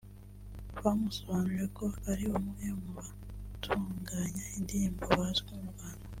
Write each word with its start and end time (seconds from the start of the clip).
Bamusobanuriye 0.83 1.65
ko 1.77 1.85
ari 2.11 2.23
umwe 2.39 2.65
mu 2.79 2.89
batunganya 2.97 4.43
indirimbo 4.57 5.01
bazwi 5.19 5.51
mu 5.61 5.67
Rwanda 5.73 6.05